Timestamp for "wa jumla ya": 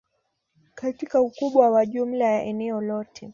1.69-2.43